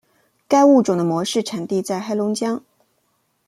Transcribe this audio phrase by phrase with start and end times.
[0.47, 2.63] 该物种的模式产地在黑龙江。